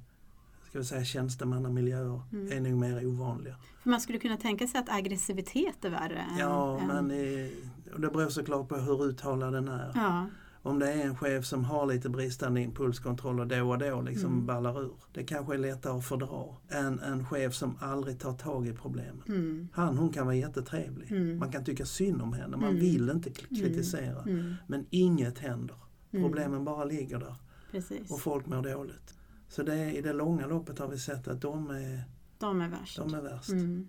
[0.69, 2.53] ska vi säga, tjänstemannamiljöer, Mm.
[2.53, 3.55] är nog mer ovanliga.
[3.83, 6.25] För man skulle kunna tänka sig att aggressivitet är värre.
[6.39, 7.55] Ja, än, men i,
[7.95, 9.93] och det beror såklart på hur uttalad den är.
[9.95, 10.27] Ja,
[10.63, 14.33] Om det är en chef som har lite bristande impulskontroll och då och då liksom
[14.33, 14.47] Mm.
[14.47, 14.93] ballar ur.
[15.13, 19.23] Det kanske är lättare att fördra än en chef som aldrig tar tag i problemen.
[19.29, 21.13] mm, Han, hon kan vara jättetrevlig.
[21.13, 21.39] Mm.
[21.39, 22.81] Man kan tycka synd om henne, man Mm.
[22.81, 24.23] vill inte k- kritisera.
[24.23, 25.77] mm, Men inget händer.
[26.11, 26.25] mm.
[26.25, 27.35] Problemen bara ligger där
[27.71, 28.11] Precis.
[28.11, 29.15] och folk mår dåligt.
[29.49, 32.03] Så det, är- i det långa loppet har vi sett att de är,
[32.39, 32.97] De är värst.
[32.99, 33.49] de är värst.
[33.51, 33.89] Mm.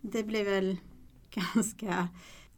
[0.00, 0.76] Det blir väl
[1.30, 2.08] ganska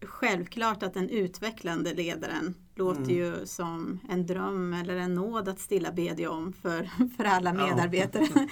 [0.02, 3.14] självklart att den utvecklande ledaren låter Mm.
[3.16, 7.66] ju som en dröm eller en nåd att stilla bedja om för, för alla Ja.
[7.66, 8.48] medarbetare.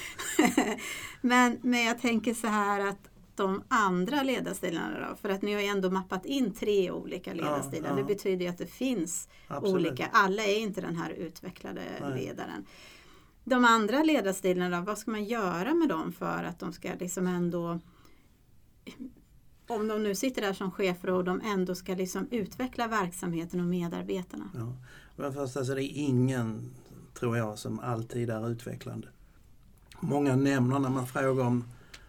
[1.20, 5.60] men, men jag tänker så här att de andra ledarstilarna då, för att ni har
[5.60, 7.90] ju ändå mappat in tre olika ledarstilar.
[7.90, 7.96] ja.
[7.96, 9.74] Det betyder ju att det finns Absolut.
[9.86, 10.08] olika.
[10.12, 12.24] Alla är inte den här utvecklade Nej.
[12.24, 12.64] ledaren.
[13.44, 17.26] De andra ledarstilarna, då, vad ska man göra med dem för att de ska liksom
[17.26, 17.80] ändå
[19.68, 23.66] om de nu sitter där som chefer och de ändå ska liksom utveckla verksamheten och
[23.66, 24.50] medarbetarna.
[24.54, 24.72] Ja.
[25.16, 26.70] För det första så är det ingen,
[27.14, 29.08] tror jag, som alltid är utvecklande.
[30.00, 31.64] Många nämner när man frågar om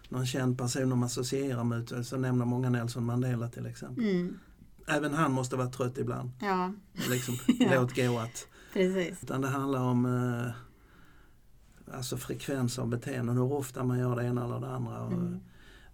[0.08, 4.04] någon känd person de associerar med så nämner många Nelson Mandela till exempel.
[4.04, 4.38] Mm.
[4.86, 6.30] Även han måste vara trött ibland.
[6.40, 6.72] Ja,
[7.10, 7.80] Liksom, Ja.
[7.80, 8.46] Låt gå att.
[8.72, 9.22] precis.
[9.22, 14.44] Utan det handlar om eh, alltså frekvens av beteenden, hur ofta man gör det ena
[14.44, 15.00] eller det andra.
[15.02, 15.40] Och, Mm.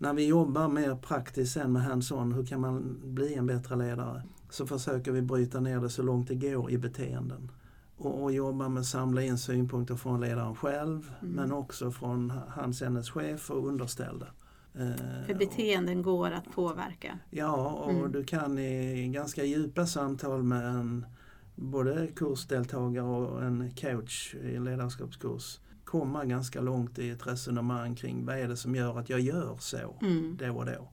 [0.03, 4.23] När vi jobbar mer praktiskt sen med hands-on, hur kan man bli en bättre ledare?
[4.51, 7.51] Så försöker vi bryta ner det så långt det går i beteenden.
[7.97, 11.35] Och, och jobba med att samla in synpunkter från ledaren själv Mm.
[11.35, 14.27] men också från hans hennes chef och underställda.
[14.75, 17.19] Eh, För beteenden går att påverka.
[17.31, 18.13] Ja, och Mm.
[18.13, 21.07] du kan i ganska djupa samtal med en
[21.55, 25.61] både kursdeltagare och en coach i ledarskapskurs
[25.91, 29.57] komma ganska långt i ett resonemang kring vad är det som gör att jag gör
[29.59, 30.37] så Mm.
[30.41, 30.89] då och då.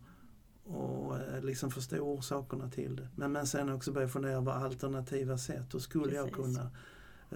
[0.74, 3.08] Och eh, liksom förstå orsakerna till det.
[3.16, 5.74] Men, men sen också börja fundera på alternativa sätt.
[5.74, 6.56] Hur skulle jag Precis.
[6.58, 6.70] kunna?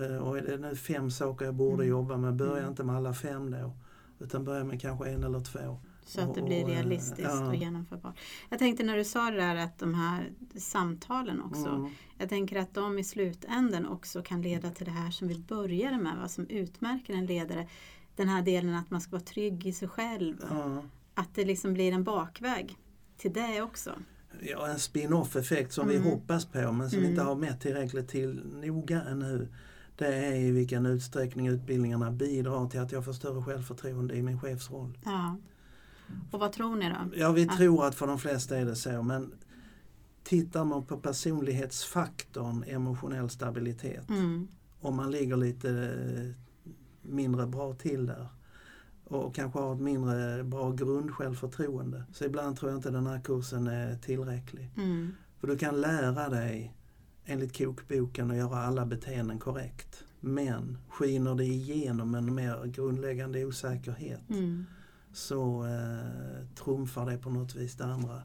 [0.08, 1.88] Eh, Och är det nu fem saker jag borde Mm.
[1.88, 2.69] jobba med, börja Mm.
[2.69, 3.74] inte med alla fem då.
[4.19, 5.80] Utan börja med kanske en eller två.
[6.06, 7.48] Så att det blir realistiskt ja.
[7.48, 8.20] och genomförbart.
[8.50, 11.70] Jag tänkte när du sa det där att de här samtalen också.
[11.70, 11.92] Mm.
[12.18, 15.98] Jag tänker att de i slutänden också kan leda till det här som vi började
[15.98, 16.18] med.
[16.22, 17.68] Vad som utmärker en ledare.
[18.16, 20.36] Den här delen att man ska vara trygg i sig själv.
[20.50, 20.84] Ja.
[21.14, 22.78] Att det liksom blir en bakväg
[23.18, 23.92] till det också.
[24.42, 26.04] Ja, en spin-off effekt som Mm.
[26.04, 27.10] vi hoppas på men som vi Mm.
[27.12, 29.48] inte har mätt tillräckligt till noga ännu.
[29.98, 34.40] Det är i vilken utsträckning utbildningarna bidrar till att jag får större självförtroende i min
[34.40, 34.98] chefsroll.
[35.06, 35.38] Ja.
[36.32, 37.17] Och vad tror ni då?
[37.19, 39.32] Ja, vi tror att för de flesta är det så men
[40.24, 44.47] tittar man på personlighetsfaktorn emotionell stabilitet Mm.
[44.82, 46.32] om man ligger lite eh,
[47.02, 48.28] mindre bra till där
[49.04, 52.04] och kanske har ett mindre bra grundsjälvförtroende.
[52.13, 54.69] Så ibland tror jag inte den här kursen är tillräcklig.
[54.78, 55.15] Mm.
[55.39, 56.74] För du kan lära dig
[57.26, 60.04] enligt kokboken att göra alla beteenden korrekt.
[60.19, 64.65] Men skiner det igenom en mer grundläggande osäkerhet Mm.
[65.13, 68.21] Så eh, trumfar det på något vis det andra.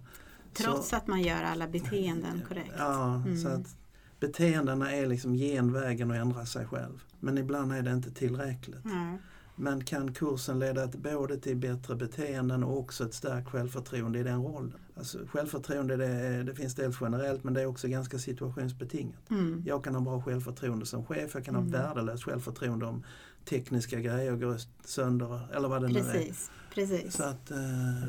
[0.53, 2.75] Trots så, att man gör alla beteenden korrekt.
[2.79, 3.39] Ja, Mm.
[3.39, 3.77] så att
[4.21, 7.03] beteendena är liksom genvägen att ändra sig själv.
[7.21, 8.81] Men ibland är det inte tillräckligt.
[8.85, 9.19] Ja.
[9.59, 14.23] Men kan kursen leda till både till bättre beteenden och också ett starkt självförtroende i
[14.23, 14.75] den rollen?
[14.97, 19.31] Alltså, självförtroende det, är- det finns dels generellt men det är också ganska situationsbetingat.
[19.31, 19.63] Mm.
[19.67, 21.73] Jag kan ha bra självförtroende som chef, jag kan Mm.
[21.73, 23.03] ha värdelöst självförtroende om
[23.49, 26.03] tekniska grejer går sönder eller vad det nu är.
[26.13, 27.15] Precis, precis.
[27.17, 27.59] Så att eh,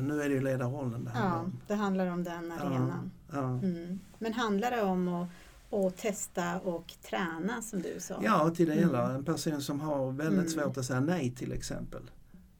[0.02, 1.60] nu är det ju ledarrollen det handlar Ja, om.
[1.66, 3.10] det handlar om den arenan.
[3.32, 3.38] Ja.
[3.48, 3.98] Mm.
[4.18, 5.28] Men handlar det om att,
[5.74, 8.20] att testa och träna som du sa?
[8.24, 9.04] ja, till delar.
[9.04, 9.16] Mm.
[9.16, 10.64] En person som har väldigt Mm.
[10.64, 12.02] svårt att säga nej till exempel.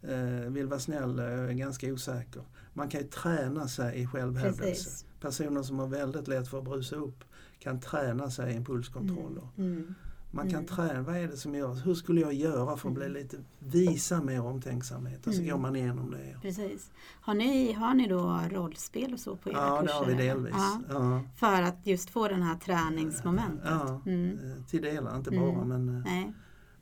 [0.02, 2.42] Eh, vill vara snäll, eh, ganska osäker.
[2.72, 4.62] Man kan ju träna sig i självhävdelse.
[4.62, 5.04] Precis.
[5.20, 7.24] Personer som har väldigt lätt för att brusa upp
[7.58, 9.40] kan träna sig i impulskontroll.
[9.58, 9.94] Mm.
[10.32, 10.36] Mm.
[10.44, 10.66] Man kan Mm.
[10.92, 14.22] träna, vad är det som gör, hur skulle jag göra för att bli lite, visa
[14.22, 15.50] mer omtänksamhet och så Mm.
[15.52, 16.36] går man igenom det.
[16.42, 16.90] Precis.
[17.20, 19.94] Har ni, har ni då rollspel och så på era Ja, det kurser?
[19.98, 20.54] har vi delvis.
[20.56, 21.22] Ja, Ja.
[21.36, 23.64] för att just få den här träningsmomentet?
[23.70, 24.38] Ja, Mm.
[24.38, 25.54] eh, till delar, inte Mm.
[25.54, 25.64] bara.
[25.64, 26.32] Men, eh, Nej.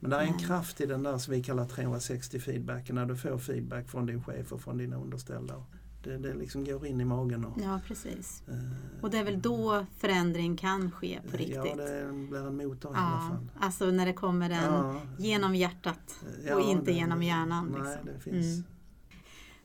[0.00, 0.44] men det är en Nej.
[0.44, 4.22] kraft i den där som vi kallar 360 feedbacken, när du får feedback från din
[4.22, 5.54] chef och från dina underställda.
[6.06, 7.44] Det, det liksom går in i magen.
[7.44, 8.42] Och, Ja, precis.
[8.48, 11.56] eh, Och det är väl då förändring kan ske på riktigt.
[11.56, 13.48] Ja, det blir en motor i alla Ja, fall.
[13.60, 17.66] alltså när det kommer en Ja, genom hjärtat ja, och inte det- genom hjärnan.
[17.78, 18.06] Nej, liksom.
[18.14, 18.46] det finns.
[18.58, 18.64] Mm.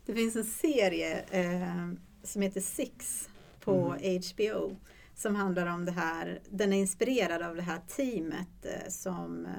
[0.05, 1.91] Det finns en serie eh,
[2.23, 3.29] som heter Six
[3.63, 4.21] på Mhm.
[4.21, 4.75] HBO
[5.15, 6.39] som handlar om det här.
[6.49, 9.51] Den är inspirerad av det här teamet eh, som eh,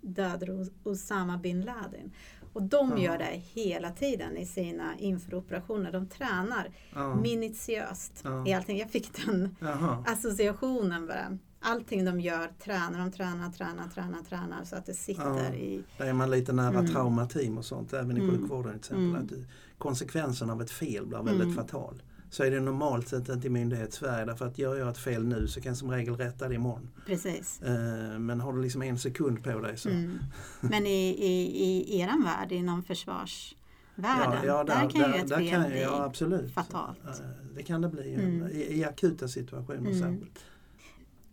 [0.00, 2.10] dödade Os- Osama bin Laden.
[2.52, 5.92] Och de gör det hela tiden i sina infraoperationer.
[5.92, 6.68] De tränar
[7.22, 8.78] minutiöst i allting.
[8.78, 9.56] Jag fick den
[10.06, 11.38] associationen bara.
[11.62, 15.54] Allting de gör tränar, de tränar, tränar, tränar, tränar så att det sitter Ja.
[15.54, 15.82] i...
[15.98, 16.86] Där är man lite nära Mm.
[16.86, 18.30] traumateam och sånt, även i Mm.
[18.30, 19.04] sjukvården till exempel.
[19.08, 19.24] Mm.
[19.44, 21.54] Att konsekvensen av ett fel blir väldigt Mm.
[21.56, 22.02] fatal.
[22.30, 25.48] Så är det normalt sett inte i myndighetssverige därför att gör jag ett fel nu
[25.48, 26.90] så kan jag som regel rätta det imorgon.
[27.06, 27.62] Precis.
[27.62, 30.18] Eh, men har du liksom en sekund på dig så Mm.
[30.60, 31.50] Men i, i,
[31.96, 36.54] i eran värld, inom försvarsvärlden, där, kan ju ett fel kan, bli ja, absolut.
[36.54, 36.98] fatalt.
[37.04, 37.12] Eh,
[37.54, 38.46] Det kan det bli Mm.
[38.46, 39.98] i, i akuta situationer Mm.
[40.00, 40.44] särskilt.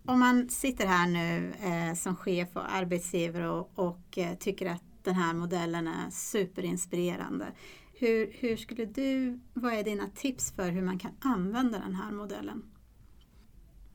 [0.06, 4.84] Om man sitter här nu eh, som chef och arbetsgivare och, och eh, tycker att
[5.04, 7.46] den här modellen är superinspirerande.
[8.00, 12.12] Hur, hur skulle du, vad är dina tips för hur man kan använda den här
[12.12, 12.64] modellen?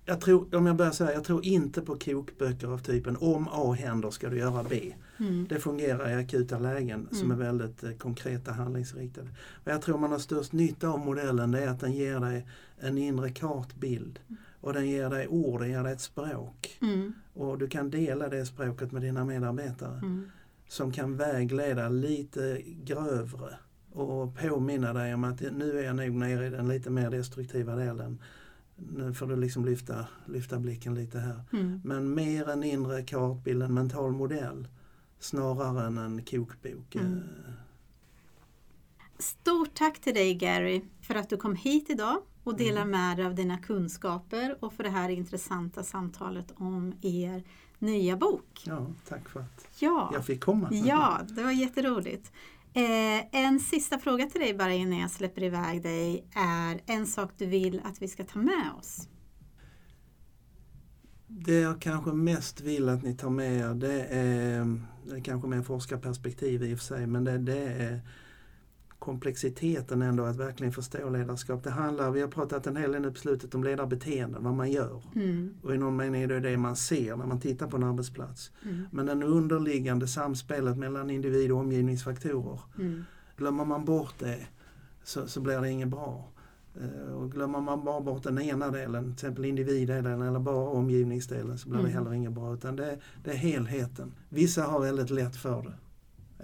[0.05, 3.73] Jag tror, om jag börjar säga, jag tror inte på kokböcker av typen om A
[3.73, 4.95] händer ska du göra B.
[5.19, 5.47] Mm.
[5.49, 7.39] Det fungerar i akuta lägen som är Mm.
[7.39, 9.29] väldigt eh, konkreta handlingsriktade.
[9.65, 12.47] Vad jag tror man har störst nytta av modellen det är att den ger dig
[12.79, 14.21] en inre kartbild.
[14.61, 16.79] Och den ger dig ord, den ger dig ett språk.
[16.83, 17.13] Mm.
[17.35, 19.99] Och du kan dela det språket med dina medarbetare.
[19.99, 20.31] Mm.
[20.69, 23.59] Som kan vägleda lite grövre.
[23.95, 27.75] Och påminna dig om att nu är jag nog nere i den lite mer destruktiva
[27.77, 28.19] delen.
[28.77, 31.41] Nu får du liksom lyfta, lyfta blicken lite här.
[31.53, 31.81] Mm.
[31.85, 34.69] Men mer en inre kartbild, en mental modell.
[35.19, 36.95] Snarare än en kokbok.
[36.95, 37.13] Mm.
[37.19, 37.53] Eh,
[39.19, 42.91] Stort tack till dig Gary för att du kom hit idag och delar Mm.
[42.91, 47.43] med dig av dina kunskaper och för det här intressanta samtalet om er
[47.79, 48.63] nya bok.
[48.67, 50.69] Ja, tack för att Ja, jag fick komma.
[50.73, 52.33] ja det var jätteroligt.
[52.75, 57.31] Eh, en sista fråga till dig bara innan jag släpper iväg dig är en sak
[57.39, 59.09] du vill att vi ska ta med oss.
[61.27, 65.49] Det jag kanske mest vill att ni tar med er det är, det är kanske
[65.49, 68.01] mer forskarperspektiv i och för sig, men det, det är
[69.03, 71.65] komplexiteten ändå att verkligen förstå ledarskap.
[71.65, 74.71] Det handlar, vi har pratat en hel del nu på slutet om ledarbeteenden, vad man
[74.71, 75.03] gör.
[75.15, 77.83] Mm, Och i någon mening är det det man ser när man tittar på en
[77.85, 78.51] arbetsplats.
[78.65, 83.05] mm, Men den underliggande samspelet mellan individ och omgivningsfaktorer mm,
[83.37, 84.47] Glömmer man bort det
[85.05, 86.29] så, så blir det inget bra.
[86.81, 91.59] Eh, Och glömmer man bara bort den ena delen, till exempel individdelen eller bara omgivningsdelen
[91.59, 91.95] så blir det Mm.
[91.95, 92.55] heller inget bra.
[92.55, 94.13] Utan det, det är helheten.
[94.29, 95.75] Vissa har väldigt lätt för det.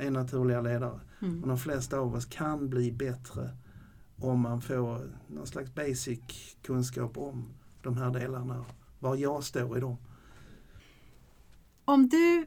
[0.06, 1.00] Är naturliga ledare.
[1.20, 3.50] Mm, de flesta av oss kan bli bättre
[4.16, 6.20] om man får någon slags basic
[6.62, 7.48] kunskap om
[7.82, 8.64] de här delarna.
[8.98, 9.96] Var jag står i dem.
[11.84, 12.46] Om du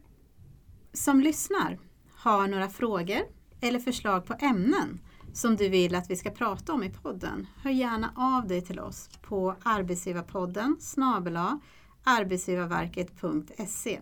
[0.94, 1.80] som lyssnar
[2.16, 3.22] har några frågor
[3.62, 5.00] eller förslag på ämnen
[5.34, 8.80] som du vill att vi ska prata om i podden, hör gärna av dig till
[8.80, 11.60] oss på arbetsgivarpodden snabela
[12.04, 14.00] arbetsgivarverket.se.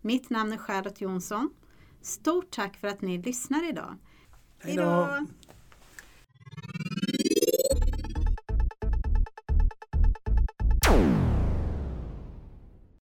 [0.00, 1.50] Mitt namn är Charlotte Jonsson.
[2.02, 3.96] Stort tack för att ni lyssnar idag.
[4.66, 5.08] Hej då!